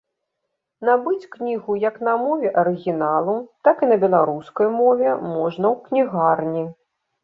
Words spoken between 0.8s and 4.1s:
Набыць кнігу як на мове арыгіналу, так і на